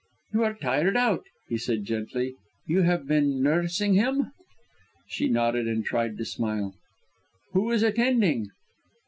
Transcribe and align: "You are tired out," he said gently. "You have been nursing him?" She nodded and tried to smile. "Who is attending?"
"You 0.33 0.43
are 0.45 0.55
tired 0.55 0.97
out," 0.97 1.25
he 1.47 1.59
said 1.59 1.85
gently. 1.85 2.33
"You 2.65 2.81
have 2.81 3.05
been 3.07 3.43
nursing 3.43 3.93
him?" 3.93 4.31
She 5.07 5.27
nodded 5.29 5.67
and 5.67 5.85
tried 5.85 6.17
to 6.17 6.25
smile. 6.25 6.73
"Who 7.53 7.69
is 7.69 7.83
attending?" 7.83 8.49